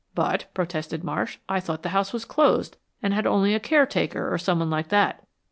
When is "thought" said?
1.59-1.83